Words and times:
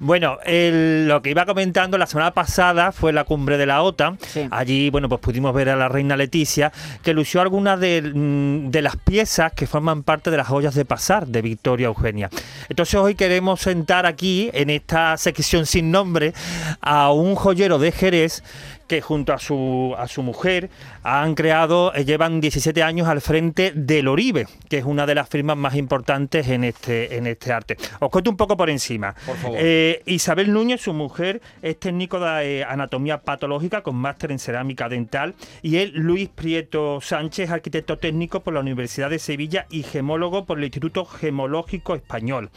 Bueno, 0.00 0.38
el- 0.46 1.06
lo 1.06 1.20
que 1.20 1.30
iba 1.30 1.44
comentando 1.44 1.98
la 1.98 2.06
semana 2.06 2.32
pasada 2.32 2.92
fue 2.92 3.12
la 3.12 3.24
cumbre 3.24 3.58
de 3.58 3.66
la 3.66 3.82
OTAN. 3.82 4.18
Sí. 4.26 4.48
Allí, 4.50 4.88
bueno, 4.90 5.08
pues 5.08 5.20
pudimos 5.20 5.54
ver 5.54 5.68
a 5.68 5.76
la 5.76 5.88
reina 5.88 6.16
Leticia 6.16 6.72
que 7.02 7.12
lució 7.12 7.42
algunas 7.42 7.78
de, 7.78 8.00
mm, 8.02 8.70
de 8.70 8.82
las 8.82 8.96
piezas 8.96 9.52
que 9.52 9.66
forman 9.66 10.02
parte 10.02 10.30
de 10.30 10.38
las 10.38 10.48
joyas 10.48 10.74
de 10.74 10.86
pasar 10.86 11.26
de 11.26 11.42
Victoria 11.42 11.86
Eugenia. 11.88 12.30
Entonces 12.70 12.94
hoy 12.94 13.14
queremos 13.14 13.60
sentar 13.60 14.06
aquí, 14.06 14.50
en 14.54 14.70
esta 14.70 15.16
sección 15.18 15.66
sin 15.66 15.90
nombre, 15.90 16.32
a 16.80 17.12
un 17.12 17.34
joyero 17.34 17.78
de 17.78 17.92
Jerez 17.92 18.42
que 18.86 19.00
junto 19.00 19.32
a 19.32 19.38
su, 19.38 19.94
a 19.96 20.08
su 20.08 20.22
mujer 20.22 20.70
han 21.02 21.34
creado, 21.34 21.94
eh, 21.94 22.04
llevan 22.04 22.40
17 22.40 22.82
años 22.82 23.08
al 23.08 23.20
frente 23.20 23.72
del 23.74 24.08
Oribe, 24.08 24.46
que 24.68 24.78
es 24.78 24.84
una 24.84 25.06
de 25.06 25.14
las 25.14 25.28
firmas 25.28 25.56
más 25.56 25.74
importantes 25.74 26.48
en 26.48 26.64
este, 26.64 27.16
en 27.16 27.26
este 27.26 27.52
arte. 27.52 27.76
Os 28.00 28.10
cuento 28.10 28.30
un 28.30 28.36
poco 28.36 28.56
por 28.56 28.70
encima. 28.70 29.14
Por 29.26 29.36
favor. 29.36 29.58
Eh, 29.60 30.02
Isabel 30.06 30.52
Núñez, 30.52 30.80
su 30.80 30.92
mujer, 30.92 31.40
es 31.62 31.78
técnico 31.78 32.20
de 32.20 32.60
eh, 32.60 32.64
anatomía 32.64 33.22
patológica 33.22 33.82
con 33.82 33.96
máster 33.96 34.32
en 34.32 34.38
cerámica 34.38 34.88
dental 34.88 35.34
y 35.62 35.76
él, 35.76 35.92
Luis 35.94 36.28
Prieto 36.28 37.00
Sánchez, 37.00 37.50
arquitecto 37.50 37.98
técnico 37.98 38.40
por 38.40 38.54
la 38.54 38.60
Universidad 38.60 39.10
de 39.10 39.18
Sevilla 39.18 39.66
y 39.70 39.82
gemólogo 39.82 40.44
por 40.44 40.58
el 40.58 40.64
Instituto 40.64 41.04
Gemológico 41.04 41.94
Español. 41.94 42.50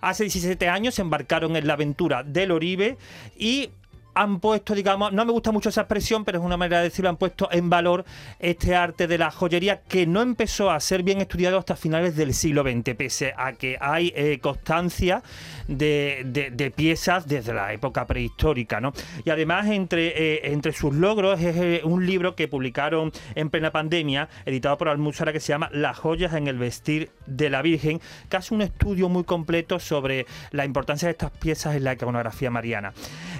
Hace 0.00 0.24
17 0.24 0.68
años 0.68 0.94
se 0.94 1.02
embarcaron 1.02 1.56
en 1.56 1.66
la 1.66 1.74
aventura 1.74 2.22
del 2.22 2.52
Oribe 2.52 2.96
y 3.38 3.70
han 4.14 4.40
puesto, 4.40 4.74
digamos, 4.74 5.12
no 5.12 5.24
me 5.24 5.32
gusta 5.32 5.52
mucho 5.52 5.68
esa 5.68 5.82
expresión, 5.82 6.24
pero 6.24 6.38
es 6.38 6.44
una 6.44 6.56
manera 6.56 6.78
de 6.78 6.84
decirlo, 6.84 7.10
han 7.10 7.16
puesto 7.16 7.48
en 7.50 7.70
valor 7.70 8.04
este 8.38 8.74
arte 8.74 9.06
de 9.06 9.18
la 9.18 9.30
joyería 9.30 9.82
que 9.82 10.06
no 10.06 10.22
empezó 10.22 10.70
a 10.70 10.80
ser 10.80 11.02
bien 11.02 11.20
estudiado 11.20 11.58
hasta 11.58 11.76
finales 11.76 12.16
del 12.16 12.34
siglo 12.34 12.62
XX, 12.62 12.94
pese 12.96 13.34
a 13.36 13.52
que 13.52 13.76
hay 13.80 14.12
eh, 14.16 14.38
constancia 14.40 15.22
de, 15.68 16.72
piezas 16.74 17.26
desde 17.26 17.54
la 17.54 17.72
época 17.72 18.06
prehistórica, 18.06 18.80
¿no? 18.80 18.92
Y 19.24 19.30
además, 19.30 19.66
entre, 19.66 20.08
eh, 20.08 20.52
entre 20.52 20.72
sus 20.72 20.94
logros 20.94 21.40
es 21.40 21.56
eh, 21.56 21.80
un 21.84 22.06
libro 22.06 22.34
que 22.34 22.48
publicaron 22.48 23.12
en 23.34 23.50
plena 23.50 23.70
pandemia, 23.70 24.28
editado 24.46 24.76
por 24.78 24.88
Almuzara, 24.88 25.32
que 25.32 25.40
se 25.40 25.48
llama 25.48 25.68
Las 25.72 25.98
joyas 25.98 26.34
en 26.34 26.46
el 26.46 26.58
vestir 26.58 27.10
de 27.26 27.50
la 27.50 27.62
Virgen, 27.62 28.00
que 28.28 28.36
hace 28.36 28.54
un 28.54 28.62
estudio 28.62 29.08
muy 29.08 29.24
completo 29.24 29.78
sobre 29.78 30.26
la 30.50 30.64
importancia 30.64 31.06
de 31.06 31.12
estas 31.12 31.30
piezas 31.30 31.76
en 31.76 31.84
la 31.84 31.94
iconografía 31.94 32.50
mariana. 32.50 32.92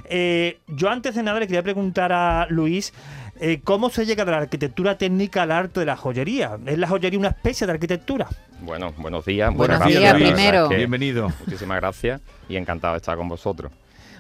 Eh, 0.05 0.61
yo 0.75 0.91
antes 0.91 1.15
de 1.15 1.23
nada 1.23 1.41
le 1.41 1.47
quería 1.47 1.63
preguntar 1.63 2.13
a 2.13 2.47
Luis 2.49 2.93
eh, 3.41 3.61
cómo 3.65 3.89
se 3.91 4.05
llega 4.05 4.25
de 4.25 4.31
la 4.31 4.39
arquitectura 4.39 4.99
técnica 4.99 5.43
al 5.43 5.53
arte 5.53 5.81
de 5.81 5.87
la 5.87 5.97
joyería. 5.97 6.59
¿Es 6.67 6.79
la 6.79 6.87
joyería 6.87 7.19
una 7.19 7.29
especie 7.29 7.67
de 7.67 7.73
arquitectura? 7.73 8.29
Bueno, 8.61 8.93
buenos 8.99 9.25
días. 9.25 9.55
Buenos 9.55 9.79
días, 9.87 10.01
gracias, 10.01 10.13
verdad 10.13 10.35
primero. 10.35 10.65
es 10.65 10.71
que 10.71 10.77
Bienvenido. 10.77 11.33
Muchísimas 11.41 11.81
gracias 11.81 12.21
y 12.49 12.57
encantado 12.57 12.95
de 12.95 12.99
estar 12.99 13.17
con 13.17 13.29
vosotros. 13.29 13.73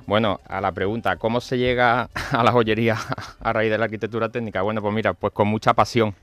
Bueno, 0.06 0.40
a 0.48 0.60
la 0.60 0.72
pregunta, 0.72 1.16
¿cómo 1.16 1.40
se 1.40 1.58
llega 1.58 2.08
a 2.32 2.42
la 2.42 2.50
joyería 2.50 2.96
a 3.40 3.52
raíz 3.52 3.70
de 3.70 3.78
la 3.78 3.84
arquitectura 3.84 4.30
técnica? 4.30 4.62
Bueno, 4.62 4.80
pues 4.80 4.94
mira, 4.94 5.12
pues 5.12 5.32
con 5.32 5.48
mucha 5.48 5.74
pasión. 5.74 6.14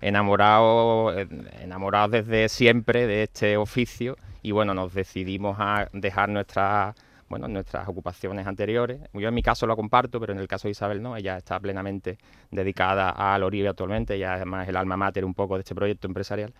Enamorado, 0.00 1.16
enamorados 1.60 2.10
desde 2.10 2.48
siempre 2.48 3.06
de 3.06 3.22
este 3.22 3.56
oficio 3.56 4.16
y 4.42 4.50
bueno, 4.50 4.74
nos 4.74 4.92
decidimos 4.92 5.56
a 5.60 5.88
dejar 5.92 6.28
nuestras 6.28 6.96
bueno, 7.32 7.48
nuestras 7.48 7.88
ocupaciones 7.88 8.46
anteriores. 8.46 9.00
Yo 9.14 9.26
en 9.26 9.34
mi 9.34 9.42
caso 9.42 9.66
lo 9.66 9.74
comparto, 9.74 10.20
pero 10.20 10.34
en 10.34 10.38
el 10.38 10.46
caso 10.46 10.68
de 10.68 10.72
Isabel 10.72 11.00
no, 11.00 11.16
ella 11.16 11.38
está 11.38 11.58
plenamente 11.58 12.18
dedicada 12.50 13.08
al 13.08 13.42
Oribe 13.42 13.68
actualmente, 13.68 14.16
ella 14.16 14.34
además 14.34 14.64
es 14.64 14.68
el 14.68 14.76
alma 14.76 14.98
mater 14.98 15.24
un 15.24 15.32
poco 15.32 15.54
de 15.54 15.60
este 15.60 15.74
proyecto 15.74 16.06
empresarial. 16.06 16.52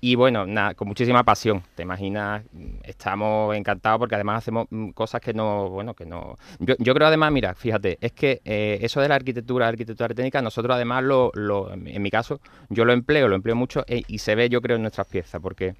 Y 0.00 0.14
bueno, 0.14 0.46
con 0.74 0.88
muchísima 0.88 1.22
pasión. 1.22 1.62
Te 1.74 1.82
imaginas, 1.82 2.42
mm, 2.50 2.64
estamos 2.84 3.54
encantados 3.56 3.98
porque 3.98 4.14
además 4.14 4.38
hacemos 4.38 4.66
mm, 4.70 4.90
cosas 4.92 5.20
que 5.20 5.34
no, 5.34 5.68
bueno, 5.68 5.92
que 5.92 6.06
no. 6.06 6.38
Yo, 6.60 6.76
yo 6.78 6.94
creo 6.94 7.08
además, 7.08 7.30
mira, 7.30 7.54
fíjate, 7.54 7.98
es 8.00 8.12
que 8.12 8.40
eh, 8.46 8.78
eso 8.80 9.02
de 9.02 9.08
la 9.08 9.16
arquitectura, 9.16 9.68
arquitectura 9.68 10.14
técnica, 10.14 10.40
nosotros 10.40 10.74
además 10.74 11.04
lo, 11.04 11.30
lo- 11.34 11.70
en 11.74 12.00
mi 12.02 12.10
caso, 12.10 12.40
yo 12.70 12.86
lo 12.86 12.94
empleo, 12.94 13.28
lo 13.28 13.36
empleo 13.36 13.54
mucho 13.54 13.84
eh, 13.86 14.02
y 14.08 14.16
se 14.18 14.34
ve, 14.34 14.48
yo 14.48 14.62
creo, 14.62 14.76
en 14.76 14.82
nuestras 14.82 15.08
piezas, 15.08 15.42
porque 15.42 15.74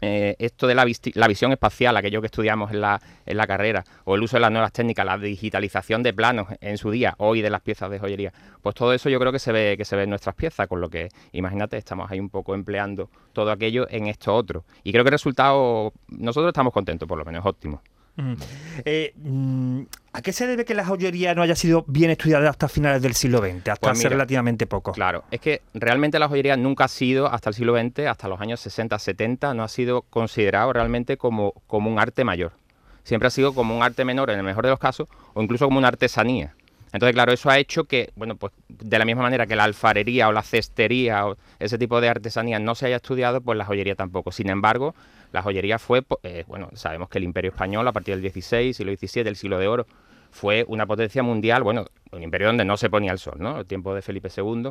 eh, 0.00 0.36
esto 0.38 0.66
de 0.66 0.74
la, 0.74 0.86
la 1.14 1.28
visión 1.28 1.52
espacial, 1.52 1.96
aquello 1.96 2.20
que 2.20 2.26
estudiamos 2.26 2.70
en 2.72 2.80
la, 2.80 3.00
en 3.24 3.36
la 3.36 3.46
carrera, 3.46 3.84
o 4.04 4.14
el 4.14 4.22
uso 4.22 4.36
de 4.36 4.40
las 4.40 4.50
nuevas 4.50 4.72
técnicas, 4.72 5.06
la 5.06 5.18
digitalización 5.18 6.02
de 6.02 6.12
planos 6.12 6.48
en 6.60 6.78
su 6.78 6.90
día, 6.90 7.14
hoy 7.18 7.42
de 7.42 7.50
las 7.50 7.62
piezas 7.62 7.90
de 7.90 7.98
joyería, 7.98 8.32
pues 8.62 8.74
todo 8.74 8.92
eso 8.92 9.08
yo 9.08 9.18
creo 9.18 9.32
que 9.32 9.38
se 9.38 9.52
ve, 9.52 9.76
que 9.76 9.84
se 9.84 9.96
ve 9.96 10.04
en 10.04 10.10
nuestras 10.10 10.34
piezas, 10.34 10.66
con 10.66 10.80
lo 10.80 10.88
que, 10.88 11.08
imagínate, 11.32 11.76
estamos 11.76 12.10
ahí 12.10 12.20
un 12.20 12.30
poco 12.30 12.54
empleando 12.54 13.10
todo 13.32 13.50
aquello 13.50 13.86
en 13.90 14.06
esto 14.06 14.34
otro. 14.34 14.64
Y 14.84 14.92
creo 14.92 15.04
que 15.04 15.08
el 15.08 15.12
resultado, 15.12 15.92
nosotros 16.08 16.50
estamos 16.50 16.72
contentos, 16.72 17.08
por 17.08 17.18
lo 17.18 17.24
menos 17.24 17.44
óptimo. 17.44 17.82
Mm. 18.16 18.34
Eh, 18.84 19.14
mm, 19.16 19.82
¿A 20.12 20.22
qué 20.22 20.32
se 20.32 20.46
debe 20.46 20.64
que 20.64 20.74
la 20.74 20.84
joyería 20.84 21.34
no 21.34 21.42
haya 21.42 21.54
sido 21.54 21.84
bien 21.86 22.10
estudiada 22.10 22.48
hasta 22.48 22.68
finales 22.68 23.02
del 23.02 23.14
siglo 23.14 23.38
XX, 23.38 23.56
hasta 23.68 23.76
Pues 23.76 23.98
hace 23.98 24.08
relativamente 24.08 24.66
poco? 24.66 24.92
Claro, 24.92 25.24
es 25.30 25.40
que 25.40 25.62
realmente 25.74 26.18
la 26.18 26.26
joyería 26.28 26.56
nunca 26.56 26.84
ha 26.84 26.88
sido, 26.88 27.26
hasta 27.30 27.50
el 27.50 27.54
siglo 27.54 27.78
XX, 27.78 28.06
hasta 28.06 28.26
los 28.28 28.40
años 28.40 28.60
60, 28.60 28.98
70, 28.98 29.52
no 29.52 29.62
ha 29.62 29.68
sido 29.68 30.02
considerado 30.02 30.72
realmente 30.72 31.18
como, 31.18 31.52
como 31.66 31.90
un 31.90 31.98
arte 31.98 32.24
mayor. 32.24 32.52
Siempre 33.04 33.26
ha 33.28 33.30
sido 33.30 33.54
como 33.54 33.76
un 33.76 33.82
arte 33.82 34.04
menor 34.04 34.30
en 34.30 34.38
el 34.38 34.44
mejor 34.44 34.64
de 34.64 34.70
los 34.70 34.78
casos, 34.78 35.06
o 35.34 35.42
incluso 35.42 35.66
como 35.66 35.78
una 35.78 35.88
artesanía. 35.88 36.54
Entonces, 36.92 37.14
claro, 37.14 37.32
eso 37.32 37.50
ha 37.50 37.58
hecho 37.58 37.84
que, 37.84 38.10
bueno, 38.16 38.36
pues 38.36 38.52
de 38.68 38.98
la 38.98 39.04
misma 39.04 39.22
manera 39.22 39.46
que 39.46 39.56
la 39.56 39.64
alfarería 39.64 40.28
o 40.28 40.32
la 40.32 40.42
cestería 40.42 41.26
o 41.26 41.36
ese 41.58 41.78
tipo 41.78 42.00
de 42.00 42.08
artesanía 42.08 42.58
no 42.58 42.74
se 42.74 42.86
haya 42.86 42.96
estudiado, 42.96 43.40
pues 43.40 43.58
la 43.58 43.64
joyería 43.64 43.94
tampoco. 43.94 44.32
Sin 44.32 44.48
embargo, 44.48 44.94
la 45.32 45.42
joyería 45.42 45.78
fue, 45.78 46.04
eh, 46.22 46.44
bueno, 46.46 46.70
sabemos 46.74 47.08
que 47.08 47.18
el 47.18 47.24
Imperio 47.24 47.50
Español 47.50 47.86
a 47.88 47.92
partir 47.92 48.14
del 48.14 48.22
16, 48.22 48.76
siglo 48.76 48.92
XVII, 48.94 49.28
el 49.28 49.36
siglo 49.36 49.58
de 49.58 49.68
oro, 49.68 49.86
fue 50.30 50.64
una 50.68 50.86
potencia 50.86 51.22
mundial, 51.22 51.62
bueno, 51.62 51.86
un 52.12 52.22
imperio 52.22 52.48
donde 52.48 52.64
no 52.64 52.76
se 52.76 52.90
ponía 52.90 53.12
el 53.12 53.18
sol, 53.18 53.36
¿no? 53.38 53.60
El 53.60 53.66
tiempo 53.66 53.94
de 53.94 54.02
Felipe 54.02 54.28
II 54.34 54.70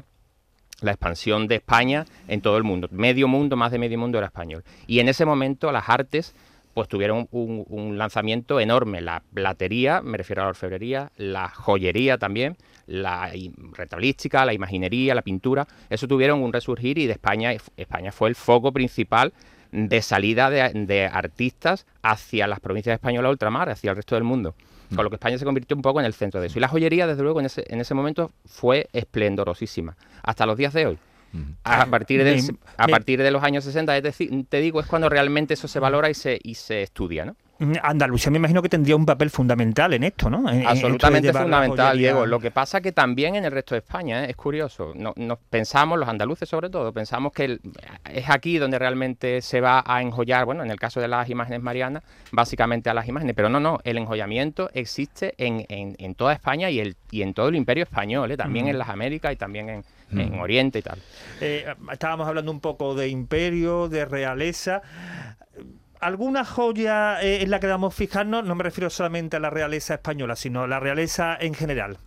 la 0.82 0.92
expansión 0.92 1.48
de 1.48 1.56
España 1.56 2.06
en 2.28 2.42
todo 2.42 2.58
el 2.58 2.64
mundo. 2.64 2.88
Medio 2.92 3.28
mundo, 3.28 3.56
más 3.56 3.72
de 3.72 3.80
medio 3.80 3.98
mundo 3.98 4.18
era 4.18 4.28
español. 4.28 4.64
Y 4.88 5.00
en 5.00 5.08
ese 5.08 5.26
momento 5.26 5.72
las 5.72 5.90
artes 5.90 6.36
pues 6.76 6.90
tuvieron 6.90 7.30
un, 7.32 7.98
lanzamiento 7.98 8.60
enorme. 8.60 9.00
La 9.00 9.24
platería, 9.34 10.02
me 10.02 10.18
refiero 10.18 10.42
a 10.42 10.46
la 10.46 10.50
orfebrería, 10.50 11.10
la 11.16 11.48
joyería 11.48 12.18
también, 12.18 12.58
la 12.86 13.32
retablística, 13.72 14.44
la 14.44 14.54
imaginería, 14.54 15.16
la 15.16 15.22
pintura, 15.22 15.66
eso 15.90 16.06
tuvieron 16.06 16.44
un 16.44 16.52
resurgir 16.52 16.98
y 16.98 17.08
de 17.08 17.14
España, 17.14 17.54
España 17.78 18.12
fue 18.12 18.28
el 18.28 18.36
foco 18.36 18.74
principal 18.74 19.32
de 19.72 20.02
salida 20.02 20.50
de, 20.50 21.06
artistas 21.06 21.86
hacia 22.04 22.46
las 22.46 22.60
provincias 22.60 22.96
españolas 22.96 23.32
ultramar, 23.32 23.70
hacia 23.70 23.92
el 23.92 23.96
resto 23.96 24.16
del 24.16 24.26
mundo. 24.26 24.54
Con 24.94 25.06
lo 25.06 25.10
que 25.10 25.16
España 25.16 25.38
se 25.38 25.46
convirtió 25.46 25.78
un 25.78 25.82
poco 25.82 26.02
en 26.02 26.06
el 26.06 26.14
centro 26.14 26.42
de 26.42 26.48
eso. 26.48 26.60
Y 26.60 26.62
la 26.62 26.68
joyería, 26.68 27.08
desde 27.08 27.24
luego, 27.24 27.40
en 27.40 27.46
ese 27.82 27.94
momento 27.94 28.32
fue 28.46 28.90
esplendorosísima. 28.92 29.96
Hasta 30.24 30.46
los 30.46 30.58
días 30.58 30.74
de 30.74 30.88
hoy. 30.88 31.00
A 31.64 31.86
partir, 31.88 32.24
de, 32.24 32.32
Me- 32.54 32.58
a 32.78 32.88
partir 32.92 33.22
de 33.22 33.32
los 33.32 33.44
años 33.44 33.64
60, 33.64 33.96
es 33.98 34.04
decir, 34.04 34.46
te 34.50 34.60
digo, 34.62 34.80
es 34.80 34.86
cuando 34.86 35.10
realmente 35.10 35.54
eso 35.56 35.68
se 35.68 35.80
valora 35.80 36.10
y 36.10 36.14
se, 36.14 36.40
y 36.44 36.56
se 36.56 36.84
estudia, 36.84 37.26
¿no? 37.26 37.36
Mm, 37.58 37.74
Andalucía 37.84 38.30
me 38.32 38.38
imagino 38.38 38.62
que 38.62 38.68
tendría 38.68 38.98
un 38.98 39.06
papel 39.06 39.30
fundamental 39.30 39.94
en 39.94 40.04
esto, 40.04 40.30
¿no? 40.30 40.50
En- 40.50 40.58
esto 40.60 40.70
Absolutamente 40.72 41.32
fundamental, 41.32 41.98
Diego. 41.98 42.26
Lo 42.26 42.40
que 42.40 42.52
pasa 42.52 42.82
que 42.82 42.92
también 42.92 43.36
en 43.38 43.46
el 43.46 43.52
resto 43.54 43.76
de 43.76 43.80
España, 43.80 44.26
¿eh? 44.26 44.32
es 44.32 44.36
curioso. 44.36 44.92
No, 44.94 45.14
nos 45.16 45.40
pensamos, 45.50 45.98
los 45.98 46.10
andaluces 46.10 46.50
sobre 46.50 46.70
todo, 46.70 46.92
pensamos 46.92 47.32
que 47.32 47.46
el- 47.46 47.62
es 48.12 48.30
aquí 48.30 48.58
donde 48.58 48.78
realmente 48.78 49.42
se 49.42 49.62
va 49.62 49.84
a 49.88 50.02
enjollar, 50.02 50.44
bueno, 50.44 50.64
en 50.64 50.70
el 50.72 50.78
caso 50.80 51.00
de 51.00 51.08
las 51.08 51.30
imágenes 51.30 51.62
marianas, 51.62 52.04
básicamente 52.32 52.90
a 52.90 52.94
las 52.94 53.08
imágenes, 53.08 53.34
pero 53.36 53.48
no, 53.48 53.62
no, 53.62 53.80
el 53.86 53.98
enjollamiento 54.00 54.70
existe 54.74 55.34
en, 55.38 55.66
en- 55.70 55.96
en 55.98 56.14
toda 56.16 56.34
España 56.34 56.70
y, 56.70 56.80
el, 56.82 56.98
y 57.10 57.22
en 57.22 57.34
todo 57.34 57.48
el 57.48 57.56
imperio 57.56 57.84
español, 57.86 58.32
¿eh? 58.32 58.38
también 58.38 58.66
Mm. 58.66 58.70
en 58.70 58.80
las 58.80 58.90
Américas 58.90 59.32
y 59.32 59.36
también 59.38 59.70
en, 59.70 59.84
en 60.12 60.40
Oriente 60.40 60.80
y 60.80 60.82
tal. 60.82 61.00
Eh, 61.42 61.66
estábamos 61.92 62.28
hablando 62.28 62.52
un 62.52 62.60
poco 62.60 62.96
de 62.96 63.08
imperio, 63.08 63.88
de 63.88 64.04
realeza. 64.06 64.82
¿Alguna 66.06 66.46
joya 66.46 67.20
eh, 67.24 67.42
en 67.42 67.50
la 67.50 67.60
que 67.60 67.66
debamos 67.66 67.96
fijarnos? 67.96 68.46
No 68.46 68.54
me 68.54 68.64
refiero 68.64 68.92
solamente 68.92 69.38
a 69.38 69.40
la 69.40 69.50
realeza 69.50 69.96
española, 69.96 70.36
sino 70.36 70.62
a 70.62 70.68
la 70.68 70.80
realeza 70.80 71.36
en 71.40 71.56
general. 71.56 71.98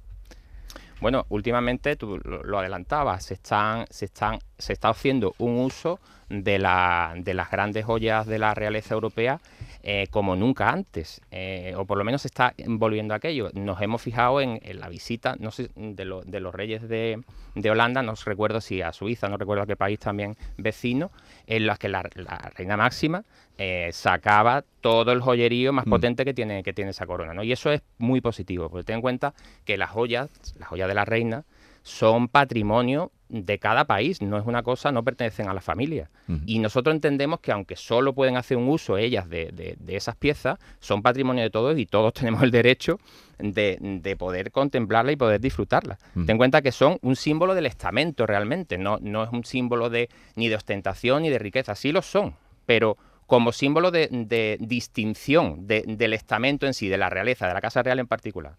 Bueno, 1.01 1.27
últimamente 1.31 1.97
tú 1.97 2.17
lo, 2.23 2.59
adelantabas, 2.61 3.25
se 3.25 3.35
están, 3.35 3.87
se 3.91 4.05
están, 4.05 4.39
se 4.57 4.73
está 4.73 4.91
haciendo 4.91 5.35
un 5.39 5.59
uso 5.59 5.99
de 6.29 6.61
las 6.61 7.51
grandes 7.51 7.85
joyas 7.85 8.29
de 8.29 8.39
la 8.39 8.55
realeza 8.55 8.95
europea 8.95 9.41
eh, 9.83 10.07
como 10.11 10.37
nunca 10.37 10.71
antes, 10.71 11.21
eh, 11.31 11.75
o 11.77 11.85
por 11.87 11.99
lo 11.99 12.05
menos 12.05 12.23
se 12.23 12.29
está 12.29 12.55
volviendo 12.67 13.15
aquello. 13.15 13.51
Nos 13.55 13.81
hemos 13.81 14.03
fijado 14.03 14.41
en, 14.41 14.59
en 14.63 14.81
la 14.81 14.89
visita, 14.89 15.37
no 15.39 15.51
sé, 15.51 15.71
de, 15.77 16.05
lo- 16.05 16.23
de 16.23 16.41
los 16.41 16.55
reyes 16.55 16.89
de, 16.89 17.23
de 17.55 17.71
Holanda, 17.71 18.03
no 18.03 18.15
recuerdo 18.25 18.61
si 18.61 18.83
a 18.83 18.93
Suiza, 18.93 19.29
no 19.29 19.37
recuerdo 19.37 19.63
a 19.63 19.67
qué 19.67 19.77
país 19.77 19.99
también 19.99 20.37
vecino, 20.57 21.11
en 21.47 21.67
las 21.67 21.79
que 21.79 21.89
la, 21.89 22.09
la 22.15 22.51
reina 22.57 22.77
máxima 22.77 23.25
eh, 23.57 23.91
sacaba 23.93 24.65
todo 24.81 25.13
el 25.13 25.21
joyerío 25.21 25.73
más 25.73 25.87
Mm. 25.87 25.91
potente 25.91 26.25
que 26.25 26.35
tiene, 26.35 26.63
que 26.63 26.73
tiene 26.73 26.91
esa 26.91 27.07
corona, 27.07 27.33
¿no? 27.35 27.43
Y 27.43 27.53
eso 27.53 27.71
es 27.73 27.83
muy 27.99 28.21
positivo, 28.21 28.69
porque 28.69 28.85
ten 28.85 28.97
en 28.97 29.01
cuenta 29.03 29.35
que 29.65 29.77
las 29.77 29.91
joyas, 29.91 30.29
las 30.59 30.69
joyas 30.69 30.89
de 30.89 30.95
la 30.95 31.05
reina, 31.05 31.45
son 31.83 32.29
patrimonio 32.29 33.11
de 33.29 33.59
cada 33.59 33.85
país, 33.85 34.23
no 34.23 34.39
es 34.39 34.47
una 34.47 34.63
cosa, 34.63 34.91
no 34.93 35.03
pertenecen 35.03 35.49
a 35.49 35.55
la 35.55 35.61
familia. 35.61 36.11
Y 36.47 36.59
nosotros 36.59 36.95
entendemos 36.95 37.41
que 37.41 37.53
aunque 37.53 37.77
solo 37.77 38.13
pueden 38.15 38.37
hacer 38.37 38.57
un 38.57 38.69
uso 38.69 38.99
ellas 38.99 39.29
de, 39.29 39.77
esas 39.89 40.17
piezas, 40.17 40.59
son 40.81 41.03
patrimonio 41.03 41.43
de 41.43 41.51
todos 41.51 41.79
y 41.79 41.87
todos 41.87 42.13
tenemos 42.15 42.43
el 42.43 42.51
derecho 42.51 42.99
de, 43.39 44.17
poder 44.19 44.51
contemplarla 44.51 45.13
y 45.13 45.17
poder 45.17 45.41
disfrutarla. 45.41 45.99
Ten 46.15 46.31
en 46.31 46.39
cuenta 46.39 46.63
que 46.63 46.73
son 46.73 46.99
un 47.03 47.17
símbolo 47.17 47.55
del 47.55 47.67
estamento 47.67 48.27
realmente, 48.27 48.79
no, 48.79 48.99
no 49.01 49.25
es 49.25 49.31
un 49.33 49.45
símbolo 49.45 49.91
de, 49.91 50.09
ni 50.35 50.49
de 50.49 50.57
ostentación 50.57 51.23
ni 51.23 51.31
de 51.31 51.39
riqueza, 51.39 51.75
sí 51.75 51.93
lo 51.93 52.03
son, 52.03 52.35
pero 52.67 52.97
como 53.29 53.53
símbolo 53.53 53.91
de, 53.91 54.57
distinción 54.59 55.67
del 55.67 56.15
estamento 56.15 56.67
en 56.67 56.73
sí, 56.73 56.89
de 56.89 56.97
la 56.97 57.11
realeza, 57.11 57.47
de 57.47 57.53
la 57.53 57.61
Casa 57.61 57.83
Real 57.83 57.99
en 57.99 58.07
particular. 58.07 58.55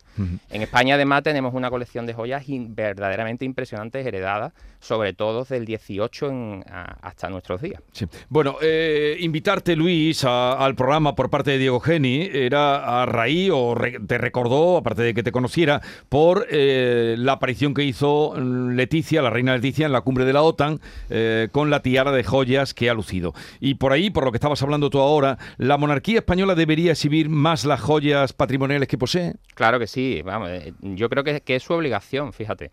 En 0.52 0.62
España 0.62 0.94
además 0.94 1.24
tenemos 1.24 1.56
una 1.56 1.72
colección 1.72 2.06
de 2.06 2.14
joyas 2.14 2.44
verdaderamente 2.48 3.46
impresionantes 3.46 4.06
heredadas, 4.06 4.54
sobre 4.80 5.14
todo 5.14 5.44
del 5.44 5.66
18 5.66 6.32
hasta 7.02 7.30
nuestros 7.30 7.64
días. 7.64 7.82
Bueno, 8.30 8.58
eh, 8.62 9.18
invitarte 9.20 9.76
Luis 9.76 10.24
al 10.24 10.76
programa 10.76 11.16
por 11.16 11.32
parte 11.32 11.50
de 11.50 11.58
Diego 11.58 11.80
Geni 11.80 12.30
era 12.32 13.02
a 13.02 13.08
raíz, 13.08 13.50
o 13.52 13.76
te 14.06 14.20
recordó, 14.20 14.78
aparte 14.78 15.02
de 15.02 15.16
que 15.16 15.24
te 15.24 15.32
conociera, 15.32 15.82
por 16.10 16.46
eh, 16.52 17.16
la 17.18 17.34
aparición 17.34 17.74
que 17.74 17.84
hizo 17.84 18.36
Leticia, 18.40 19.24
la 19.24 19.32
reina 19.32 19.56
Leticia, 19.56 19.88
en 19.88 19.94
la 19.94 20.02
cumbre 20.02 20.26
de 20.26 20.34
la 20.34 20.44
OTAN, 20.44 20.80
eh, 21.10 21.50
con 21.52 21.72
la 21.72 21.82
tiara 21.82 22.12
de 22.12 22.24
joyas 22.24 22.76
que 22.76 22.88
ha 22.90 22.94
lucido. 22.94 23.34
Y 23.60 23.74
por 23.74 23.94
ahí, 23.94 24.12
por 24.12 24.26
lo 24.26 24.32
que 24.32 24.38
estabas 24.38 24.59
hablando 24.62 24.90
tú 24.90 25.00
ahora, 25.00 25.38
¿la 25.58 25.78
monarquía 25.78 26.20
española 26.20 26.56
debería 26.56 26.92
exhibir 26.92 27.30
más 27.30 27.66
las 27.66 27.82
joyas 27.82 28.34
patrimoniales 28.34 28.88
que 28.88 28.98
posee? 28.98 29.36
Claro 29.56 29.80
que 29.80 29.88
sí, 29.88 30.22
vamos, 30.24 30.50
eh, 30.50 30.74
yo 30.82 31.10
creo 31.10 31.24
que, 31.24 31.42
que 31.42 31.56
es 31.56 31.64
su 31.64 31.74
obligación, 31.74 32.34
fíjate. 32.34 32.72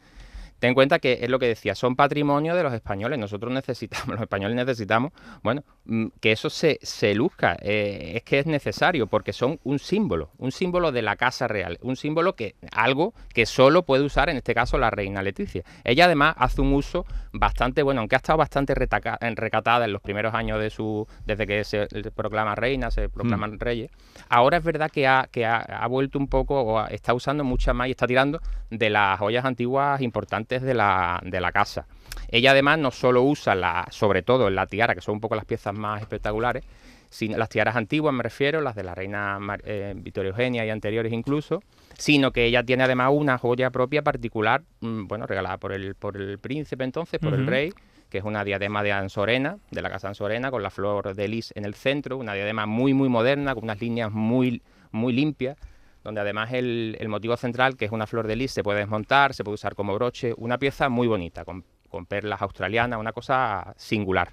Ten 0.59 0.69
en 0.69 0.75
cuenta 0.75 0.99
que 0.99 1.19
es 1.21 1.29
lo 1.29 1.39
que 1.39 1.47
decía, 1.47 1.75
son 1.75 1.97
patrimonio 1.97 2.55
de 2.55 2.63
los 2.63 2.73
españoles. 2.73 3.19
Nosotros 3.19 3.53
necesitamos, 3.53 4.09
los 4.15 4.21
españoles 4.21 4.57
necesitamos, 4.57 5.13
bueno, 5.43 5.65
mm, 5.85 6.07
que 6.21 6.33
eso 6.33 6.51
se, 6.51 6.79
se 6.83 7.15
luzca. 7.15 7.57
Eh, 7.61 8.13
es 8.17 8.23
que 8.23 8.39
es 8.39 8.47
necesario 8.47 9.07
porque 9.07 9.33
son 9.33 9.61
un 9.65 9.79
símbolo, 9.79 10.31
un 10.39 10.53
símbolo 10.53 10.93
de 10.93 11.03
la 11.03 11.17
casa 11.17 11.47
real, 11.47 11.79
un 11.83 11.97
símbolo 11.97 12.35
que, 12.35 12.55
algo 12.73 13.15
que 13.33 13.47
solo 13.47 13.83
puede 13.83 14.05
usar 14.05 14.29
en 14.29 14.37
este 14.37 14.55
caso 14.55 14.79
la 14.79 14.91
reina 14.91 15.23
Leticia. 15.23 15.63
Ella 15.85 16.07
además 16.07 16.35
hace 16.39 16.61
un 16.61 16.73
uso 16.73 17.05
bastante 17.33 17.83
bueno, 17.83 18.01
aunque 18.01 18.17
ha 18.17 18.19
estado 18.19 18.39
bastante 18.39 18.75
recatada 18.75 19.85
en 19.85 19.93
los 19.93 20.01
primeros 20.01 20.35
años 20.35 20.59
de 20.59 20.71
su, 20.71 21.07
desde 21.27 21.47
que 21.47 21.65
se 21.65 21.87
proclama 22.15 22.55
reina, 22.55 22.91
se 22.91 23.09
proclaman 23.09 23.55
mm. 23.55 23.59
reyes. 23.59 23.91
Ahora 24.29 24.57
es 24.57 24.65
verdad 24.65 24.91
que 24.91 25.07
ha, 25.07 25.29
que 25.31 25.45
ha, 25.45 25.87
vuelto 25.89 26.19
un 26.19 26.29
poco, 26.29 26.61
o 26.63 26.87
está 26.87 27.15
usando 27.15 27.45
mucha 27.45 27.73
más 27.73 27.89
y 27.89 27.91
está 27.91 28.07
tirando 28.07 28.41
de 28.71 28.91
las 28.91 29.19
joyas 29.19 29.45
antiguas 29.45 30.01
importantes 30.01 30.46
de 30.49 30.75
la, 30.75 31.21
de 31.25 31.41
la 31.41 31.53
casa. 31.53 31.87
Ella 32.29 32.53
además 32.53 32.79
no 32.79 32.91
solo 32.91 33.23
usa, 33.23 33.55
la, 33.55 33.87
sobre 33.91 34.23
todo 34.23 34.49
en 34.49 34.55
la 34.55 34.67
tiara, 34.67 34.95
que 34.95 35.01
son 35.01 35.15
un 35.15 35.21
poco 35.21 35.35
las 35.35 35.45
piezas 35.45 35.75
más 35.75 36.01
espectaculares, 36.01 36.65
sino 37.11 37.37
las 37.37 37.49
tiaras 37.49 37.77
antiguas 37.77 38.13
me 38.15 38.23
refiero, 38.23 38.61
las 38.61 38.75
de 38.75 38.83
la 38.83 38.95
reina 38.95 39.39
eh, 39.65 39.95
Victoria 39.97 40.31
Eugenia 40.31 40.67
y 40.67 40.71
anteriores 40.71 41.13
incluso, 41.13 41.63
sino 41.97 42.33
que 42.33 42.45
ella 42.45 42.63
tiene 42.63 42.85
además 42.85 43.11
una 43.13 43.39
joya 43.39 43.71
propia 43.71 44.03
particular, 44.03 44.63
mm, 44.81 45.07
bueno, 45.07 45.27
regalada 45.27 45.59
por 45.59 45.73
el, 45.73 45.95
por 45.95 46.17
el 46.17 46.39
príncipe 46.39 46.85
entonces, 46.85 47.21
por 47.21 47.35
el 47.35 47.47
rey, 47.47 47.73
que 48.11 48.19
es 48.19 48.25
una 48.25 48.45
diadema 48.45 48.83
de 48.83 48.93
Ansorena, 48.93 49.59
de 49.71 49.83
la 49.83 49.91
casa 49.91 50.09
Ansorena, 50.09 50.51
con 50.51 50.63
la 50.63 50.71
flor 50.71 51.15
de 51.15 51.29
lis 51.29 51.53
en 51.57 51.65
el 51.65 51.75
centro, 51.75 52.17
una 52.17 52.35
diadema 52.35 52.67
muy, 52.67 52.95
muy 52.95 53.09
moderna, 53.09 53.55
con 53.55 53.65
unas 53.65 53.81
líneas 53.81 54.13
muy, 54.13 54.63
muy 54.91 55.13
limpias, 55.13 55.57
donde 56.07 56.21
además 56.21 56.53
el, 56.53 56.97
motivo 57.09 57.37
central, 57.37 57.77
que 57.77 57.85
es 57.85 57.91
una 57.91 58.07
flor 58.07 58.29
de 58.29 58.37
lis, 58.37 58.53
se 58.53 58.63
puede 58.63 58.79
desmontar, 58.79 59.35
se 59.35 59.43
puede 59.43 59.57
usar 59.57 59.75
como 59.75 59.93
broche, 59.95 60.33
una 60.37 60.57
pieza 60.57 60.89
muy 60.89 61.09
bonita, 61.09 61.45
con 61.45 61.65
perlas 62.07 62.41
australianas, 62.43 63.01
una 63.01 63.13
cosa 63.13 63.75
singular. 63.77 64.31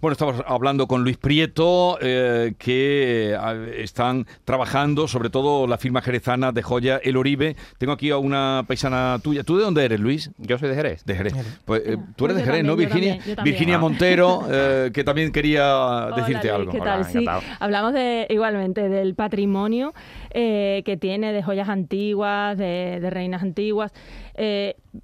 Bueno, 0.00 0.12
estamos 0.12 0.42
hablando 0.46 0.86
con 0.86 1.04
Luis 1.04 1.16
Prieto, 1.16 1.98
eh, 2.02 2.54
que 2.58 3.32
eh, 3.32 3.82
están 3.82 4.26
trabajando, 4.44 5.08
sobre 5.08 5.30
todo 5.30 5.66
la 5.66 5.78
firma 5.78 6.02
jerezana 6.02 6.52
de 6.52 6.62
joya 6.62 7.00
El 7.02 7.16
Oribe. 7.16 7.56
Tengo 7.78 7.94
aquí 7.94 8.10
a 8.10 8.18
una 8.18 8.64
paisana 8.68 9.18
tuya. 9.22 9.42
¿Tú 9.42 9.56
de 9.56 9.64
dónde 9.64 9.84
eres, 9.84 9.98
Luis? 9.98 10.30
Yo 10.36 10.58
soy 10.58 10.68
de 10.68 10.74
Jerez. 10.74 11.04
De 11.06 11.14
Jerez. 11.14 11.34
Pues, 11.64 11.82
eh, 11.86 11.96
tú 12.14 12.26
eres 12.26 12.36
de 12.36 12.44
Jerez, 12.44 12.62
¿no, 12.62 12.76
Virginia? 12.76 13.18
Virginia 13.42 13.78
Montero, 13.78 14.42
que 14.92 15.02
también 15.02 15.32
quería 15.32 16.10
decirte 16.14 16.50
algo. 16.50 16.72
¿Qué 16.72 16.80
tal? 16.80 17.04
sí, 17.06 17.24
hablamos 17.58 17.94
de, 17.94 18.26
igualmente 18.28 18.88
del 18.88 19.14
patrimonio 19.14 19.94
que 20.30 20.98
tiene 21.00 21.32
de 21.32 21.42
joyas 21.42 21.70
antiguas, 21.70 22.58
de, 22.58 22.98
de 23.00 23.10
reinas 23.10 23.42
antiguas. 23.42 23.92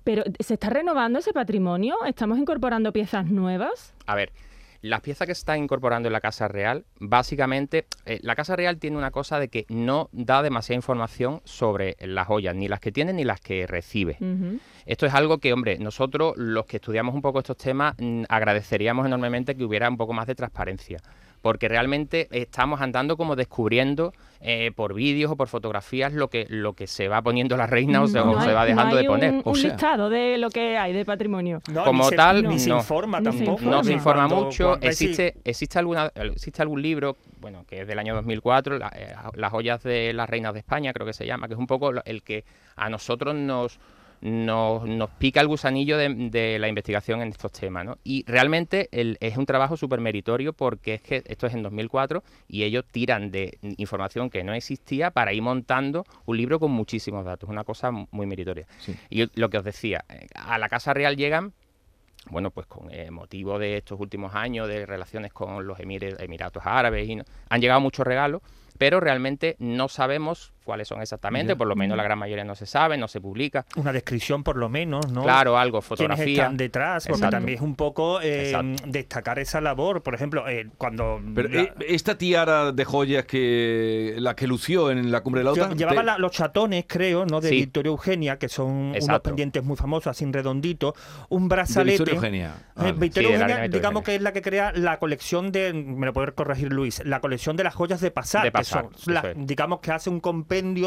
Pero 0.05 0.23
¿se 0.41 0.55
está 0.55 0.71
renovando 0.71 1.19
ese 1.19 1.33
patrimonio? 1.33 1.97
¿Estamos 2.07 2.39
incorporando 2.39 2.93
piezas 2.93 3.27
nuevas? 3.27 3.95
A 4.07 4.15
ver, 4.15 4.33
las 4.83 5.01
piezas 5.01 5.29
que 5.29 5.35
se 5.35 5.41
están 5.41 5.63
incorporando 5.63 6.09
en 6.09 6.13
la 6.13 6.21
Casa 6.21 6.49
Real, 6.49 6.85
básicamente, 6.99 7.87
eh, 8.05 8.19
la 8.23 8.35
Casa 8.35 8.57
Real 8.57 8.79
tiene 8.79 8.97
una 8.97 9.13
cosa 9.13 9.39
de 9.39 9.49
que 9.49 9.65
no 9.69 10.09
da 10.11 10.43
demasiada 10.43 10.77
información 10.77 11.41
sobre 11.45 11.97
las 12.01 12.27
joyas, 12.27 12.57
ni 12.57 12.67
las 12.67 12.81
que 12.81 12.91
tiene 12.91 13.13
ni 13.13 13.23
las 13.23 13.41
que 13.41 13.67
recibe. 13.69 14.19
Esto 14.85 15.07
es 15.07 15.15
algo 15.15 15.39
que, 15.39 15.53
hombre, 15.53 15.79
nosotros 15.79 16.35
los 16.37 16.67
que 16.67 16.79
estudiamos 16.79 17.15
un 17.15 17.23
poco 17.23 17.39
estos 17.39 17.57
temas 17.57 17.95
mm, 17.97 18.25
agradeceríamos 18.29 19.07
enormemente 19.07 19.55
que 19.55 19.65
hubiera 19.65 19.89
un 19.89 19.97
poco 19.97 20.13
más 20.15 20.27
de 20.27 20.35
transparencia 20.35 20.99
porque 21.43 21.69
realmente 21.69 22.29
estamos 22.31 22.81
andando 22.81 23.17
como 23.17 23.37
descubriendo 23.37 24.15
eh, 24.41 24.73
por 24.75 24.95
vídeos 24.95 25.33
o 25.33 25.37
por 25.37 25.49
fotografías 25.49 26.13
lo 26.13 26.29
que, 26.29 26.47
lo 26.49 26.73
que 26.73 26.87
se 26.87 27.09
va 27.09 27.21
poniendo 27.21 27.57
la 27.57 27.67
reina 27.67 28.03
o 28.03 28.09
se, 28.09 28.21
va 28.21 28.65
dejando 28.65 28.97
de 28.97 29.05
poner. 29.05 29.35
Un, 29.35 29.43
un 29.45 29.63
listado 29.63 30.09
de 30.09 30.39
lo 30.39 30.51
que 30.51 30.79
hay 30.79 30.93
de 30.93 31.05
patrimonio. 31.05 31.61
como 31.85 32.11
tal, 32.11 32.49
ni 32.49 32.59
se 32.59 32.71
informa 32.71 33.23
tampoco. 33.23 33.65
No 33.65 33.85
se 33.85 33.93
informa 33.93 34.29
mucho. 34.29 34.81
Existe, 34.81 35.35
existe, 35.45 35.79
alguna, 35.79 36.11
existe 36.15 36.63
algún 36.63 36.81
libro, 36.81 37.17
bueno, 37.41 37.65
que 37.69 37.83
es 37.83 37.87
del 37.87 37.99
año 37.99 38.15
2004, 38.15 38.77
eh, 38.77 39.15
Las 39.35 39.51
joyas 39.51 39.83
de 39.83 40.13
las 40.13 40.31
reinas 40.31 40.53
de 40.53 40.61
España, 40.61 40.93
creo 40.93 41.07
que 41.07 41.13
se 41.13 41.27
llama, 41.27 41.49
que 41.49 41.55
es 41.55 41.61
un 41.61 41.67
poco 41.67 41.93
el 42.05 42.23
que 42.23 42.45
a 42.77 42.89
nosotros 42.89 43.35
nos 43.35 43.79
nos, 44.23 44.87
nos 44.87 45.11
pica 45.11 45.41
el 45.41 45.49
gusanillo 45.49 45.99
de, 45.99 46.57
la 46.59 46.69
investigación 46.69 47.21
en 47.23 47.29
estos 47.29 47.53
temas. 47.53 47.85
¿no? 47.85 47.99
Y 48.05 48.25
realmente 48.27 48.89
es 48.93 49.37
un 49.37 49.47
trabajo 49.47 49.77
súper 49.77 50.01
meritorio 50.01 50.53
porque 50.53 50.95
es 50.95 51.03
que 51.03 51.23
esto 51.27 51.47
es 51.47 51.55
en 51.55 51.63
2004 51.63 52.23
y 52.49 52.63
ellos 52.63 52.85
tiran 52.91 53.31
de 53.31 53.59
información 53.77 54.31
que 54.31 54.45
no 54.45 54.55
existía 54.55 55.11
para 55.11 55.33
ir 55.33 55.43
montando 55.43 56.05
un 56.25 56.37
libro 56.37 56.61
con 56.61 56.71
muchísimos 56.71 57.25
datos. 57.25 57.51
Una 57.51 57.65
cosa 57.65 57.91
muy 57.91 58.27
meritoria. 58.27 58.67
Y 59.11 59.29
lo 59.39 59.51
que 59.51 59.59
os 59.59 59.65
decía, 59.65 60.05
eh, 60.09 60.29
a 60.35 60.57
la 60.59 60.69
Casa 60.69 60.95
Real 60.95 61.17
llegan 61.17 61.53
bueno, 62.31 62.53
pues 62.53 62.69
con 62.69 62.89
eh, 62.93 63.11
motivo 63.11 63.59
de 63.59 63.79
estos 63.79 63.99
últimos 63.99 64.37
años 64.37 64.69
de 64.69 64.87
relaciones 64.87 65.33
con 65.33 65.67
los 65.67 65.81
Emiratos 65.81 66.63
Árabes, 66.65 67.09
y 67.09 67.21
han 67.49 67.61
llegado 67.61 67.81
muchos 67.81 68.07
regalos, 68.07 68.43
pero 68.79 69.01
realmente 69.01 69.57
no 69.59 69.89
sabemos 69.89 70.53
cuáles 70.65 70.89
son 70.89 71.03
exactamente, 71.03 71.57
por 71.57 71.67
lo 71.67 71.75
menos 71.75 71.97
la 71.97 72.05
gran 72.05 72.19
mayoría 72.19 72.45
no 72.45 72.55
se 72.55 72.67
sabe, 72.67 72.97
no 72.97 73.09
se 73.09 73.21
publica. 73.21 73.67
Una 73.77 73.93
descripción 73.93 74.45
por 74.45 74.57
lo 74.57 74.69
menos, 74.69 75.11
¿no? 75.11 75.23
Claro, 75.23 75.59
algo, 75.59 75.83
fotografía. 75.83 76.25
¿Quiénes 76.25 76.39
están 76.39 76.57
detrás? 76.57 77.07
Porque 77.09 77.29
también 77.29 77.59
es 77.59 77.63
un 77.63 77.75
poco 77.75 78.21
eh, 78.23 78.77
destacar 78.87 79.39
esa 79.39 79.61
labor. 79.61 80.03
Por 80.03 80.15
ejemplo, 80.15 80.49
eh, 80.49 80.69
cuando... 80.79 81.21
Eh, 81.37 81.73
esta 81.89 82.17
tiara 82.17 82.73
de 82.73 82.85
joyas 82.85 83.25
que 83.25 84.15
la 84.19 84.37
que 84.37 84.47
lució 84.47 84.91
en 84.91 85.11
la 85.11 85.21
cumbre 85.23 85.41
de 85.41 85.45
la 85.45 85.53
OTAN... 85.53 85.77
Llevaba 85.77 86.19
los 86.19 86.33
chatones, 86.33 86.85
creo, 86.87 87.27
¿no? 87.27 87.41
De 87.41 87.51
Victoria 87.51 87.91
Eugenia, 87.91 88.39
que 88.39 88.49
son 88.49 88.95
unos 89.01 89.21
pendientes 89.21 89.65
muy 89.65 89.77
famosos, 89.77 90.09
así 90.09 90.25
redonditos. 90.31 90.95
Un 91.29 91.49
brazalete... 91.49 92.05
Victoria 92.05 92.15
Eugenia. 92.15 92.93
Victoria 92.97 93.35
Eugenia, 93.35 93.69
digamos 93.69 94.05
que 94.05 94.15
es 94.15 94.23
la 94.23 94.33
que 94.33 94.43
crea 94.43 94.73
la 94.73 94.99
colección 94.99 95.51
de... 95.51 95.73
Me 95.73 96.07
lo 96.07 96.13
puede 96.13 96.33
corregir 96.33 96.73
Luis. 96.73 97.05
La 97.05 97.21
colección 97.21 97.57
de 97.57 97.65
las 97.65 97.75
joyas 97.75 98.01
de 98.01 98.11
pasar. 98.11 98.45
De 98.45 98.53
pasar 98.53 98.72
digamos 99.37 99.81
que 99.81 99.93
hace 99.93 100.11
un 100.11 100.21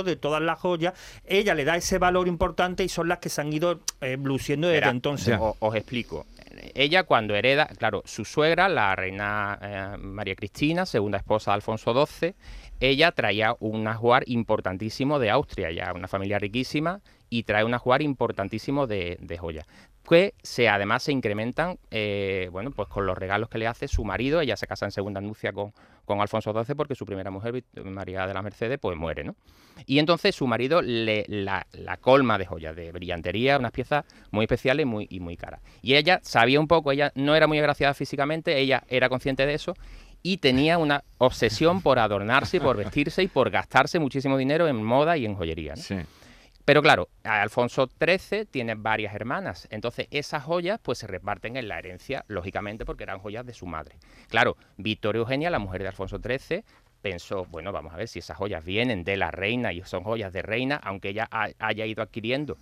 de 0.03 0.15
todas 0.15 0.41
las 0.41 0.59
joyas, 0.59 0.93
ella 1.25 1.53
le 1.53 1.65
da 1.65 1.75
ese 1.75 1.97
valor 1.97 2.27
importante 2.27 2.83
y 2.83 2.89
son 2.89 3.07
las 3.07 3.19
que 3.19 3.29
se 3.29 3.41
han 3.41 3.51
ido 3.51 3.81
eh, 4.01 4.17
luciendo 4.21 4.67
desde 4.67 4.89
entonces. 4.89 5.37
Os, 5.59 5.75
explico. 5.75 6.25
Ella 6.73 7.03
cuando 7.03 7.35
hereda, 7.35 7.67
claro, 7.77 8.01
su 8.05 8.25
suegra, 8.25 8.69
la 8.69 8.95
reina 8.95 9.59
eh, 9.61 9.97
María 9.97 10.35
Cristina, 10.35 10.85
segunda 10.85 11.17
esposa 11.17 11.51
de 11.51 11.55
Alfonso 11.55 12.05
XII, 12.05 12.35
ella 12.79 13.11
traía 13.11 13.55
un 13.59 13.87
ajuar 13.87 14.23
importantísimo 14.27 15.19
de 15.19 15.29
Austria, 15.29 15.71
ya 15.71 15.93
una 15.93 16.07
familia 16.07 16.39
riquísima, 16.39 17.01
y 17.29 17.43
trae 17.43 17.63
un 17.63 17.73
ajuar 17.73 18.01
importantísimo 18.01 18.87
de, 18.87 19.17
de 19.19 19.37
joyas 19.37 19.65
que 20.07 20.33
se, 20.43 20.69
además 20.69 21.03
se 21.03 21.11
incrementan 21.11 21.77
eh, 21.91 22.49
bueno, 22.51 22.71
pues 22.71 22.87
con 22.87 23.05
los 23.05 23.17
regalos 23.17 23.49
que 23.49 23.57
le 23.57 23.67
hace 23.67 23.87
su 23.87 24.03
marido. 24.03 24.41
Ella 24.41 24.55
se 24.55 24.67
casa 24.67 24.85
en 24.85 24.91
segunda 24.91 25.19
anuncia 25.19 25.51
con, 25.51 25.73
con 26.05 26.21
Alfonso 26.21 26.53
XII 26.53 26.75
porque 26.75 26.95
su 26.95 27.05
primera 27.05 27.31
mujer, 27.31 27.63
María 27.83 28.27
de 28.27 28.33
la 28.33 28.41
Mercedes, 28.41 28.79
pues 28.79 28.97
muere. 28.97 29.23
¿no? 29.23 29.35
Y 29.85 29.99
entonces 29.99 30.35
su 30.35 30.47
marido 30.47 30.81
le, 30.81 31.25
la, 31.27 31.65
colma 31.99 32.37
de 32.37 32.45
joyas, 32.45 32.75
de 32.75 32.91
brillantería, 32.91 33.57
unas 33.57 33.71
piezas 33.71 34.05
muy 34.31 34.45
especiales 34.45 34.85
muy, 34.85 35.07
y 35.09 35.19
muy 35.19 35.37
caras. 35.37 35.61
Y 35.81 35.95
ella 35.95 36.19
sabía 36.23 36.59
un 36.59 36.67
poco, 36.67 36.91
ella 36.91 37.11
no 37.15 37.35
era 37.35 37.47
muy 37.47 37.59
agraciada 37.59 37.93
físicamente, 37.93 38.57
ella 38.59 38.83
era 38.87 39.09
consciente 39.09 39.45
de 39.45 39.53
eso 39.53 39.73
y 40.21 40.37
tenía 40.37 40.77
una 40.79 41.03
obsesión 41.19 41.81
por 41.81 41.99
adornarse, 41.99 42.59
por 42.59 42.77
vestirse 42.77 43.21
y 43.21 43.27
por 43.27 43.51
gastarse 43.51 43.99
muchísimo 43.99 44.37
dinero 44.37 44.67
en 44.67 44.83
moda 44.83 45.17
y 45.17 45.25
en 45.25 45.35
joyería. 45.35 45.75
¿no? 45.75 45.97
Pero 46.65 46.81
claro, 46.81 47.09
Alfonso 47.23 47.87
XIII 47.87 48.45
tiene 48.45 48.73
varias 48.73 49.13
hermanas, 49.13 49.67
entonces 49.69 50.07
esas 50.09 50.43
joyas 50.43 50.79
pues 50.81 50.97
se 50.97 51.05
reparten 51.05 51.57
en 51.57 51.67
la 51.67 51.77
herencia, 51.77 52.25
lógicamente 52.27 52.85
porque 52.85 53.03
eran 53.03 53.19
joyas 53.19 53.45
de 53.45 53.53
su 53.53 53.67
madre. 53.67 53.97
Claro, 54.29 54.57
Victoria 54.75 55.19
Eugenia, 55.19 55.51
la 55.51 55.59
mujer 55.59 55.83
de 55.83 55.89
Alfonso 55.89 56.17
XIII, 56.17 56.63
pensó, 57.03 57.45
bueno, 57.45 57.71
vamos 57.71 57.93
a 57.93 57.97
ver 57.97 58.07
si 58.07 58.17
esas 58.17 58.35
joyas 58.35 58.65
vienen 58.65 59.03
de 59.03 59.15
la 59.15 59.29
reina 59.29 59.73
y 59.73 59.83
son 59.83 60.03
joyas 60.03 60.33
de 60.33 60.41
reina, 60.41 60.77
aunque 60.83 61.09
ella 61.09 61.29
haya 61.59 61.85
ido 61.85 62.01
adquiriendo 62.01 62.57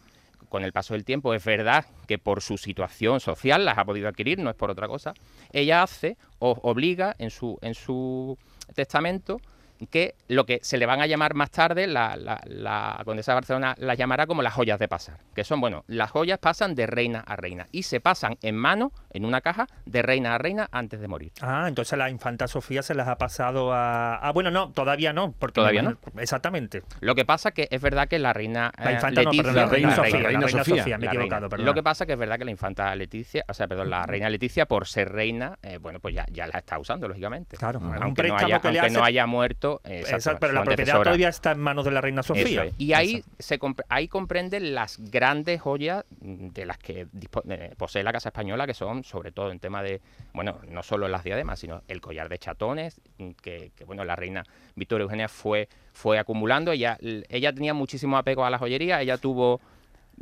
con 0.49 0.65
el 0.65 0.73
paso 0.73 0.95
del 0.95 1.05
tiempo, 1.05 1.33
es 1.33 1.45
verdad 1.45 1.85
que 2.05 2.19
por 2.19 2.41
su 2.41 2.57
situación 2.57 3.21
social 3.21 3.63
las 3.63 3.77
ha 3.77 3.85
podido 3.85 4.09
adquirir, 4.09 4.37
no 4.39 4.49
es 4.49 4.55
por 4.57 4.69
otra 4.69 4.89
cosa, 4.89 5.13
ella 5.53 5.81
hace 5.81 6.17
o 6.39 6.59
obliga 6.63 7.15
en 7.19 7.29
su, 7.29 7.57
en 7.61 7.73
su 7.73 8.37
testamento 8.75 9.39
que 9.87 10.15
lo 10.27 10.45
que 10.45 10.59
se 10.61 10.77
le 10.77 10.85
van 10.85 11.01
a 11.01 11.07
llamar 11.07 11.33
más 11.33 11.51
tarde, 11.51 11.87
la, 11.87 12.15
la, 12.15 13.01
condesa 13.05 13.31
de 13.31 13.35
Barcelona 13.35 13.75
las 13.77 13.97
llamará 13.97 14.27
como 14.27 14.41
las 14.41 14.53
joyas 14.53 14.79
de 14.79 14.87
pasar, 14.87 15.17
que 15.35 15.43
son, 15.43 15.61
bueno, 15.61 15.83
las 15.87 16.11
joyas 16.11 16.39
pasan 16.39 16.75
de 16.75 16.87
reina 16.87 17.19
a 17.19 17.35
reina 17.35 17.67
y 17.71 17.83
se 17.83 17.99
pasan 17.99 18.37
en 18.41 18.55
mano, 18.55 18.91
en 19.11 19.25
una 19.25 19.41
caja, 19.41 19.67
de 19.85 20.01
reina 20.01 20.35
a 20.35 20.37
reina 20.37 20.67
antes 20.71 20.99
de 20.99 21.07
morir. 21.07 21.31
Ah, 21.41 21.65
entonces 21.67 21.97
la 21.97 22.09
infanta 22.09 22.47
Sofía 22.47 22.81
se 22.81 22.95
las 22.95 23.07
ha 23.07 23.17
pasado 23.17 23.73
a... 23.73 24.15
Ah, 24.15 24.31
bueno, 24.31 24.51
no, 24.51 24.71
todavía 24.71 25.13
no. 25.13 25.33
Porque 25.33 25.55
¿Todavía 25.55 25.81
no? 25.81 25.97
Exactamente. 26.17 26.83
Lo 26.99 27.15
que 27.15 27.25
pasa 27.25 27.51
que 27.51 27.67
es 27.69 27.81
verdad 27.81 28.07
que 28.07 28.19
la 28.19 28.33
reina 28.33 28.71
La 28.77 28.91
eh, 28.91 28.93
infanta 28.95 29.21
Leticia, 29.21 29.43
no, 29.43 29.51
la 29.53 29.65
reina, 29.65 29.95
Sofía, 29.95 30.19
la 30.19 30.27
reina 30.27 30.47
Sofía. 30.47 30.63
Sofía, 30.77 30.97
me 30.97 31.05
he 31.05 31.09
equivocado, 31.09 31.49
perdón. 31.49 31.65
Lo 31.65 31.73
que 31.73 31.83
pasa 31.83 32.05
que 32.05 32.13
es 32.13 32.19
verdad 32.19 32.37
que 32.37 32.45
la 32.45 32.51
infanta 32.51 32.95
Leticia, 32.95 33.43
o 33.47 33.53
sea, 33.53 33.67
perdón, 33.67 33.89
la 33.89 34.05
reina 34.05 34.29
Leticia, 34.29 34.65
por 34.65 34.87
ser 34.87 35.11
reina, 35.11 35.57
eh, 35.61 35.77
bueno, 35.77 35.99
pues 35.99 36.15
ya, 36.15 36.25
ya 36.31 36.47
la 36.47 36.59
está 36.59 36.79
usando, 36.79 37.07
lógicamente. 37.07 37.57
Claro, 37.57 37.79
un 37.79 37.93
aunque, 38.01 38.27
no 38.27 38.37
haya, 38.37 38.59
que 38.59 38.67
aunque 38.67 38.89
no 38.89 39.03
haya 39.03 39.25
muerto. 39.25 39.72
Eh, 39.83 39.99
exacto, 39.99 40.15
Exacto, 40.15 40.39
pero 40.39 40.53
la 40.53 40.61
propiedad 40.61 40.79
antecesora. 40.79 41.03
todavía 41.03 41.29
está 41.29 41.51
en 41.51 41.59
manos 41.59 41.85
de 41.85 41.91
la 41.91 42.01
reina 42.01 42.23
Sofía. 42.23 42.65
es. 42.65 42.73
Y 42.77 42.93
ahí, 42.93 43.23
se 43.39 43.59
ahí 43.89 44.07
comprenden 44.07 44.73
las 44.73 44.97
grandes 44.99 45.61
joyas 45.61 46.05
de 46.19 46.65
las 46.65 46.77
que 46.77 47.07
eh, 47.49 47.73
posee 47.77 48.03
la 48.03 48.11
Casa 48.11 48.29
Española, 48.29 48.65
que 48.67 48.73
son 48.73 49.03
sobre 49.03 49.31
todo 49.31 49.51
en 49.51 49.59
tema 49.59 49.83
de, 49.83 50.01
bueno, 50.33 50.59
no 50.67 50.83
solo 50.83 51.07
las 51.07 51.23
diademas, 51.23 51.59
sino 51.59 51.81
el 51.87 52.01
collar 52.01 52.29
de 52.29 52.37
chatones, 52.37 53.01
mm, 53.17 53.31
que, 53.41 53.71
que, 53.75 53.85
bueno, 53.85 54.05
la 54.05 54.15
reina 54.15 54.43
Victoria 54.75 55.03
Eugenia 55.03 55.27
fue, 55.27 55.67
fue 55.93 56.19
acumulando. 56.19 56.71
Ella, 56.71 56.97
ella 57.01 57.53
tenía 57.53 57.73
muchísimo 57.73 58.17
apego 58.17 58.45
a 58.45 58.49
la 58.49 58.57
joyería, 58.57 59.01
ella 59.01 59.17
tuvo, 59.17 59.61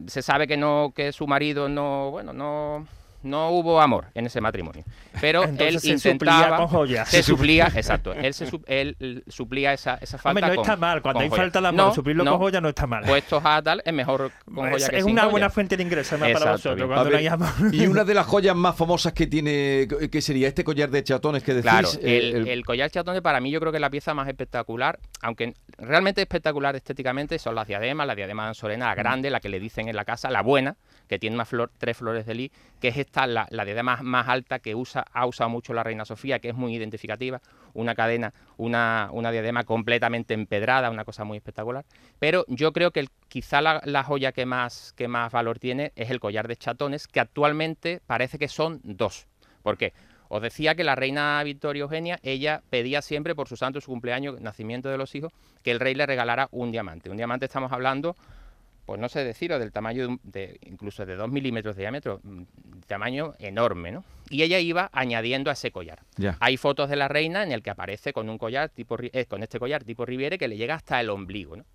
se 0.07 0.21
sabe 0.21 0.47
que 0.47 0.57
no, 0.57 0.93
que 0.95 1.11
su 1.11 1.27
marido 1.27 1.69
no, 1.69 2.11
bueno, 2.11 2.33
no... 2.33 2.87
No 3.23 3.49
hubo 3.51 3.79
amor 3.81 4.07
en 4.15 4.25
ese 4.25 4.41
matrimonio, 4.41 4.83
pero 5.19 5.43
Entonces 5.51 5.67
él 5.67 5.79
se 5.79 6.11
suplía 6.11 6.11
intentaba, 6.33 6.57
con 6.57 6.67
joyas. 6.67 7.07
se 7.09 7.21
suplía, 7.23 7.71
exacto, 7.75 8.13
él, 8.13 8.33
se, 8.33 8.47
su- 8.47 8.63
él 8.67 9.23
suplía 9.27 9.73
esa, 9.73 9.95
esa 10.01 10.17
falta 10.17 10.29
Hombre, 10.39 10.47
no 10.47 10.55
con- 10.55 10.63
está 10.71 10.75
mal. 10.77 11.01
Cuando 11.01 11.19
hay 11.21 11.29
joyas. 11.29 11.43
falta 11.43 11.61
de 11.61 11.67
amor, 11.67 11.85
No, 11.87 11.93
suplirlo 11.93 12.23
no, 12.23 12.31
con 12.31 12.39
joya 12.39 12.61
no 12.61 12.69
está 12.69 12.87
mal. 12.87 13.03
puestos 13.05 13.41
a 13.45 13.61
tal, 13.61 13.81
es 13.85 13.93
mejor 13.93 14.31
con 14.45 14.65
Es, 14.67 14.71
joya 14.73 14.89
que 14.89 14.97
es 14.97 15.03
sin 15.03 15.11
una 15.13 15.21
joya. 15.23 15.31
buena 15.31 15.49
fuente 15.49 15.77
de 15.77 15.83
ingresos 15.83 16.13
además 16.19 16.39
para 16.39 16.51
vosotros 16.53 16.75
bien. 16.75 16.87
cuando 16.87 17.01
A 17.01 17.03
no 17.05 17.09
ver, 17.11 17.19
hay 17.19 17.27
amor. 17.27 17.49
Y 17.75 17.87
una 17.87 18.03
de 18.03 18.13
las 18.13 18.25
joyas 18.31 18.55
más 18.55 18.75
famosas 18.75 19.13
que 19.13 19.27
tiene, 19.27 19.87
¿qué 20.11 20.21
sería? 20.21 20.47
Este 20.47 20.63
collar 20.63 20.89
de 20.89 21.03
chatones 21.03 21.43
que 21.43 21.53
decís. 21.53 21.69
Claro, 21.69 21.89
eh, 22.01 22.17
el, 22.17 22.35
el- 22.35 22.47
el 22.47 22.65
collar 22.65 22.89
chatón 22.89 23.21
para 23.21 23.39
mí 23.39 23.51
yo 23.51 23.59
creo 23.59 23.71
que 23.71 23.77
es 23.77 23.81
la 23.81 23.89
pieza 23.91 24.13
más 24.13 24.27
espectacular, 24.27 24.99
aunque 25.21 25.53
realmente 25.77 26.21
espectacular 26.21 26.75
estéticamente 26.75 27.37
son 27.39 27.55
las 27.55 27.67
diademas, 27.67 28.07
la 28.07 28.15
diadema 28.15 28.43
de 28.43 28.49
Ansorena, 28.49 28.87
la 28.87 28.95
grande, 28.95 29.29
la 29.29 29.39
que 29.39 29.49
le 29.49 29.59
dicen 29.59 29.87
en 29.89 29.95
la 29.95 30.05
casa, 30.05 30.29
la 30.31 30.41
buena, 30.41 30.75
que 31.07 31.19
tiene 31.19 31.35
una 31.35 31.45
flor, 31.45 31.71
tres 31.77 31.97
flores 31.97 32.25
de 32.25 32.33
lis, 32.35 32.51
que 32.79 32.87
es 32.87 32.97
esta, 33.11 33.27
la, 33.27 33.65
diadema 33.65 33.99
más 34.01 34.29
alta 34.29 34.59
que 34.59 34.73
usa, 34.73 35.05
ha 35.11 35.25
usado 35.25 35.49
mucho 35.49 35.73
la 35.73 35.83
reina 35.83 36.05
Sofía, 36.05 36.39
que 36.39 36.47
es 36.49 36.55
muy 36.55 36.73
identificativa, 36.73 37.41
una 37.73 37.93
cadena, 37.93 38.33
una, 38.55 39.09
una 39.11 39.31
diadema 39.31 39.65
completamente 39.65 40.33
empedrada, 40.33 40.89
una 40.89 41.03
cosa 41.03 41.25
muy 41.25 41.37
espectacular. 41.37 41.83
Pero 42.19 42.45
yo 42.47 42.71
creo 42.71 42.91
que 42.91 43.01
el- 43.01 43.09
quizá 43.27 43.61
la, 43.61 44.03
joya 44.03 44.31
que 44.31 44.45
más, 44.45 44.93
que 44.95 45.09
más 45.09 45.31
valor 45.33 45.59
tiene 45.59 45.91
es 45.97 46.09
el 46.09 46.21
collar 46.21 46.47
de 46.47 46.55
chatones, 46.55 47.07
que 47.07 47.19
actualmente 47.19 48.01
parece 48.07 48.39
que 48.39 48.47
son 48.47 48.79
dos. 48.83 49.27
¿Por 49.61 49.77
qué? 49.77 49.91
Os 50.29 50.41
decía 50.41 50.75
que 50.75 50.85
la 50.85 50.95
reina 50.95 51.43
Victoria 51.43 51.81
Eugenia, 51.81 52.17
ella 52.23 52.61
pedía 52.69 53.01
siempre 53.01 53.35
por 53.35 53.49
su 53.49 53.57
santo, 53.57 53.81
su 53.81 53.91
cumpleaños, 53.91 54.39
nacimiento 54.39 54.87
de 54.87 54.97
los 54.97 55.13
hijos, 55.15 55.33
que 55.63 55.71
el 55.71 55.81
rey 55.81 55.95
le 55.95 56.05
regalara 56.05 56.47
un 56.51 56.71
diamante. 56.71 57.09
Un 57.09 57.17
diamante 57.17 57.43
estamos 57.45 57.73
hablando, 57.73 58.15
pues 58.85 58.99
no 58.99 59.09
sé 59.09 59.23
deciros, 59.25 59.59
del 59.59 59.73
tamaño 59.73 60.07
de, 60.07 60.17
de- 60.23 60.59
incluso 60.65 61.05
de 61.05 61.15
2 61.17 61.29
milímetros 61.29 61.75
de 61.75 61.83
diámetro, 61.83 62.21
tamaño 62.91 63.33
enorme, 63.39 63.91
¿no? 63.91 64.03
Y 64.29 64.43
ella 64.43 64.59
iba 64.59 64.89
añadiendo 64.93 65.49
a 65.49 65.53
ese 65.53 65.71
collar. 65.71 65.99
Ya. 66.17 66.37
Hay 66.39 66.55
fotos 66.57 66.89
de 66.89 66.95
la 66.95 67.07
reina 67.07 67.43
en 67.43 67.51
el 67.51 67.61
que 67.63 67.69
aparece 67.69 68.13
con 68.13 68.29
un 68.29 68.37
collar 68.37 68.69
tipo 68.69 68.95
eh, 69.01 69.25
con 69.25 69.43
este 69.43 69.59
collar 69.59 69.83
tipo 69.83 70.05
Riviere 70.05 70.37
que 70.37 70.47
le 70.47 70.55
llega 70.57 70.75
hasta 70.75 70.99
el 71.01 71.09
ombligo, 71.09 71.57
¿no? 71.57 71.65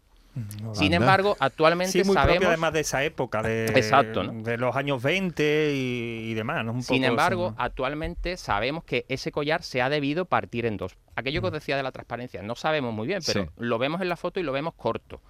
Sin 0.74 0.86
Anda. 0.92 0.96
embargo, 0.96 1.34
actualmente 1.40 1.92
Sí, 1.92 1.98
muy 2.04 2.14
propio 2.14 2.22
sabemos 2.34 2.48
además 2.48 2.72
de 2.74 2.80
esa 2.80 3.02
época, 3.04 3.42
de, 3.42 3.66
Exacto, 3.74 4.22
¿no? 4.22 4.42
de 4.42 4.58
los 4.58 4.76
años 4.76 5.02
20 5.02 5.72
y, 5.74 6.30
y 6.30 6.34
demás. 6.34 6.62
¿no? 6.62 6.72
Un 6.72 6.82
Sin 6.82 6.98
poco 7.00 7.08
embargo, 7.10 7.46
eso, 7.48 7.56
actualmente 7.58 8.36
sabemos 8.36 8.84
que 8.84 9.06
ese 9.08 9.32
collar 9.32 9.62
se 9.62 9.80
ha 9.80 9.88
debido 9.88 10.26
partir 10.26 10.66
en 10.66 10.76
dos. 10.76 10.94
Aquello 11.14 11.40
que 11.40 11.46
os 11.46 11.52
decía 11.54 11.78
de 11.78 11.82
la 11.82 11.90
transparencia, 11.92 12.42
no 12.42 12.54
sabemos 12.54 12.92
muy 12.92 13.06
bien, 13.06 13.20
pero 13.26 13.44
Sí. 13.44 13.50
lo 13.56 13.78
vemos 13.78 14.02
en 14.02 14.10
la 14.10 14.16
foto 14.18 14.38
y 14.38 14.42
lo 14.42 14.52
vemos 14.52 14.74
corto. 14.74 15.22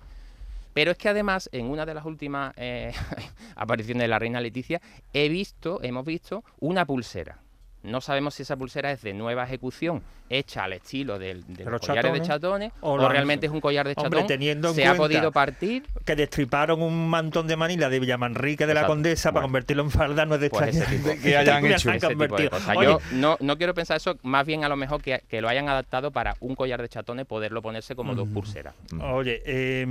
Pero 0.76 0.90
es 0.90 0.99
que 0.99 1.09
además, 1.09 1.49
en 1.52 1.71
una 1.71 1.87
de 1.87 1.95
las 1.95 2.04
últimas 2.04 2.52
eh, 2.59 2.92
apariciones 3.56 4.02
de 4.02 4.09
la 4.09 4.18
reina 4.18 4.42
Leticia, 4.42 4.83
he 5.14 5.30
visto, 5.30 5.83
hemos 5.83 6.04
visto 6.04 6.45
una 6.61 6.85
pulsera. 6.85 7.38
No 7.86 8.00
sabemos 8.00 8.34
si 8.34 8.42
esa 8.42 8.56
pulsera 8.56 8.90
es 8.92 9.02
de 9.02 9.14
nueva 9.14 9.44
ejecución, 9.44 10.02
hecha 10.28 10.64
al 10.64 10.72
estilo 10.72 11.18
del, 11.20 11.44
de 11.46 11.62
los 11.64 11.72
los 11.74 11.80
collares 11.80 12.12
de 12.12 12.18
chatones, 12.20 12.26
chatones, 12.28 12.72
o 12.80 13.08
realmente 13.08 13.46
es 13.46 13.52
un 13.52 13.60
collar 13.60 13.86
de 13.86 13.94
Hombre, 13.96 14.18
chatón. 14.20 14.26
teniendo 14.26 14.68
en 14.70 14.74
se 14.74 14.84
ha 14.86 14.94
podido 14.96 15.30
partir. 15.30 15.84
que 16.04 16.16
destriparon 16.16 16.82
un 16.82 17.08
mantón 17.08 17.46
de 17.46 17.54
Manila 17.56 17.88
de 17.88 18.00
Villamanrique 18.00 18.66
de 18.66 18.74
la. 18.74 18.86
Condesa 18.86 19.30
para 19.32 19.42
convertirlo 19.44 19.84
en 19.84 19.90
falda, 19.92 20.26
no 20.26 20.34
es 20.34 20.40
de 20.40 20.50
Pues 20.50 20.76
extrañar 20.76 21.18
que 21.20 21.36
hayan 21.36 21.64
hecho 21.66 21.90
ese 21.92 21.92
tipo 22.08 22.08
de 22.08 22.14
convertido. 22.28 22.50
cosas. 22.50 22.76
Oye, 22.76 22.86
Yo 22.88 22.98
no, 23.12 23.36
no 23.40 23.56
quiero 23.56 23.72
pensar 23.72 23.96
eso, 23.98 24.18
más 24.22 24.44
bien 24.44 24.64
a 24.64 24.68
lo 24.68 24.76
mejor 24.76 25.00
que, 25.00 25.22
que 25.28 25.40
lo 25.40 25.48
hayan 25.48 25.68
adaptado 25.68 26.10
para 26.10 26.34
un 26.40 26.56
collar 26.56 26.82
de 26.82 26.88
chatones 26.88 27.24
poderlo 27.26 27.62
ponerse 27.62 27.94
como 27.94 28.14
dos 28.16 28.26
pulseras. 28.28 28.74
Oye, 29.00 29.42
eh, 29.46 29.86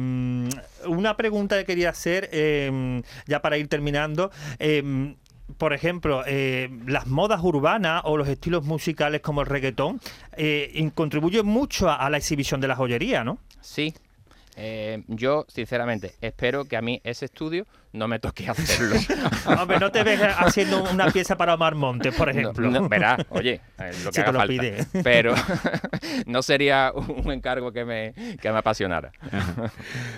una 0.85 1.15
pregunta 1.15 1.57
que 1.59 1.65
quería 1.65 1.91
hacer, 1.91 2.29
eh, 2.33 3.01
ya 3.25 3.41
para 3.41 3.57
ir 3.57 3.67
terminando. 3.69 4.31
eh, 4.59 5.15
por 5.57 5.73
ejemplo, 5.73 6.23
eh, 6.25 6.69
las 6.87 7.07
modas 7.07 7.41
urbanas 7.43 8.01
o 8.05 8.17
los 8.17 8.27
estilos 8.27 8.63
musicales 8.63 9.21
como 9.21 9.41
el 9.41 9.47
reggaetón 9.47 10.01
eh, 10.37 10.91
contribuyen 10.93 11.45
mucho 11.45 11.89
a, 11.89 11.95
a 11.95 12.09
la 12.09 12.17
exhibición 12.17 12.61
de 12.61 12.67
la 12.67 12.75
joyería, 12.75 13.23
¿no? 13.23 13.37
Sí. 13.61 13.93
Eh, 14.57 15.03
yo, 15.07 15.45
sinceramente, 15.47 16.15
espero 16.21 16.65
que 16.65 16.77
a 16.77 16.81
mí 16.81 17.01
ese 17.03 17.25
estudio 17.25 17.65
no 17.95 18.07
me 18.07 18.19
toque 18.19 18.47
hacerlo. 18.49 18.95
Hombre, 19.61 19.79
no 19.79 19.91
te 19.91 20.03
ves 20.03 20.19
haciendo 20.21 20.83
una 20.91 21.07
pieza 21.11 21.35
para 21.37 21.53
Omar 21.55 21.75
Montes, 21.75 22.13
por 22.15 22.29
ejemplo. 22.29 22.69
No, 22.69 22.81
no, 22.81 22.89
verás, 22.89 23.19
oye, 23.29 23.61
eh, 23.79 23.91
lo 24.03 24.11
que 24.11 24.11
Si 24.11 24.11
te 24.11 24.21
haga 24.21 24.31
lo 24.33 24.39
falta. 24.39 24.47
pide. 24.61 24.85
Pero 25.03 25.33
no 26.25 26.41
sería 26.41 26.91
un 26.93 27.31
encargo 27.31 27.71
que 27.71 27.85
me, 27.85 28.13
que 28.41 28.51
me 28.51 28.57
apasionara. 28.59 29.11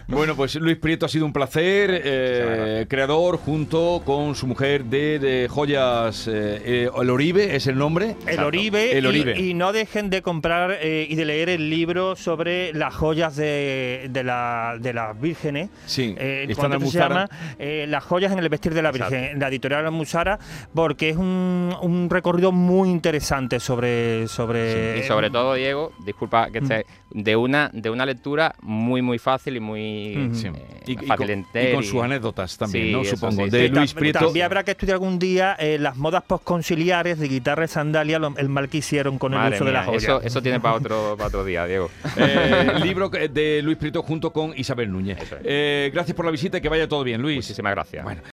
Bueno, 0.08 0.36
pues 0.36 0.56
Luis 0.56 0.78
Prieto 0.78 1.06
ha 1.06 1.10
sido 1.10 1.26
un 1.26 1.34
placer, 1.34 2.02
eh, 2.04 2.86
creador 2.90 3.38
junto 3.38 4.02
con 4.06 4.36
su 4.36 4.48
mujer 4.48 4.86
de, 4.86 5.20
de 5.20 5.48
joyas, 5.50 6.28
eh, 6.32 6.90
El 6.98 7.10
Oribe 7.10 7.56
es 7.56 7.68
el 7.68 7.78
nombre. 7.78 8.06
El 8.08 8.12
Exacto. 8.30 8.48
Oribe, 8.48 8.98
El 8.98 9.06
y- 9.06 9.08
Oribe. 9.08 9.40
Y, 9.40 9.54
no 9.54 9.72
dejen 9.74 10.10
de 10.10 10.22
comprar 10.22 10.78
eh, 10.82 11.08
y 11.10 11.16
de 11.16 11.26
leer 11.26 11.50
el 11.50 11.70
libro 11.70 12.16
sobre 12.16 12.74
las 12.74 12.94
joyas 12.94 13.36
de, 13.36 14.08
de, 14.10 14.24
la- 14.24 14.78
de 14.80 14.94
las 14.94 15.20
vírgenes. 15.20 15.70
Sí, 15.86 16.16
Eh, 16.18 16.46
está 16.50 16.68
¿cuánto 16.68 16.86
en 16.86 16.92
se 16.92 16.98
llama? 17.00 17.30
Eh, 17.70 17.86
las 17.86 18.04
joyas 18.06 18.32
en 18.32 18.40
el 18.40 18.48
vestir 18.48 18.74
de 18.74 18.82
la 18.82 18.90
Exacto. 18.90 19.12
Virgen, 19.14 19.32
en 19.34 19.40
la 19.40 19.50
editorial 19.50 19.86
Almuzara, 19.86 20.40
porque 20.74 21.10
es 21.10 21.18
un, 21.18 21.76
un 21.82 22.10
recorrido 22.10 22.54
muy 22.54 22.90
interesante 22.90 23.60
sobre... 23.60 24.26
sobre 24.30 25.00
Y 25.00 25.04
sobre 25.04 25.30
todo, 25.30 25.54
Diego, 25.56 25.92
disculpa 26.06 26.50
que 26.50 26.60
esté, 26.60 26.86
de 27.12 27.36
una, 27.36 27.70
de 27.74 27.90
una 27.90 28.06
lectura 28.06 28.56
muy, 28.62 29.02
muy 29.02 29.20
fácil 29.20 29.58
y 29.58 29.60
muy. 29.60 30.30
Sí. 30.34 30.48
eh, 30.48 30.82
Y, 30.86 30.92
y 30.94 30.96
fácil 31.08 31.28
con, 31.52 31.62
y 31.62 31.72
con 31.74 31.84
y- 31.84 31.88
sus 31.88 32.02
anécdotas 32.04 32.58
también, 32.58 32.86
Sí, 32.86 32.92
¿no? 32.94 33.04
Supongo. 33.04 33.44
sí, 33.46 33.50
de 33.50 33.68
sí. 33.68 33.74
Luis 33.74 33.94
Prieto. 33.94 34.20
También 34.20 34.46
habrá 34.46 34.64
que 34.64 34.72
estudiar 34.72 34.96
algún 34.96 35.20
día 35.20 35.56
eh, 35.60 35.78
las 35.80 35.98
modas 35.98 36.24
postconciliares 36.26 37.20
de 37.20 37.28
guitarra 37.28 37.66
y 37.66 37.68
sandalia, 37.68 38.18
lo- 38.20 38.34
el 38.38 38.48
mal 38.50 38.70
que 38.70 38.78
hicieron 38.78 39.18
con 39.20 39.34
el 39.34 39.54
uso 39.54 39.66
de 39.66 39.72
la 39.72 39.82
mía, 39.82 39.86
joya. 39.88 39.98
eso, 39.98 40.22
eso 40.22 40.42
tiene 40.42 40.60
para 40.62 40.76
otro, 40.76 41.16
para 41.18 41.28
otro 41.28 41.44
día, 41.44 41.66
Diego. 41.66 41.90
Eh, 42.18 42.74
libro 42.84 43.12
que- 43.12 43.28
de 43.30 43.62
Luis 43.62 43.78
Prieto 43.78 44.02
junto 44.04 44.32
con 44.32 44.54
Isabel 44.58 44.92
Núñez. 44.92 45.18
Es. 45.22 45.36
Eh, 45.44 45.92
gracias 45.94 46.16
por 46.16 46.26
la 46.26 46.32
visita 46.32 46.58
y 46.58 46.62
que 46.62 46.70
vaya 46.70 46.88
todo 46.88 47.04
bien, 47.04 47.22
Luis. 47.22 47.57
Muchísimas 47.58 47.72
gracias. 47.74 48.04
Bueno. 48.04 48.22